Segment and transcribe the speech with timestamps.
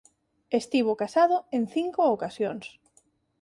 [0.61, 2.65] Estivo casado en cinco ocasións.